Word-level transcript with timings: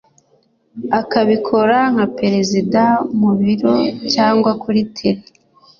akabikora 0.99 1.77
nka 1.93 2.05
Perezida 2.17 2.83
mu 3.19 3.31
Biro 3.39 3.75
cyangwa 4.13 4.51
kuri 4.61 4.81
tere 4.95 5.21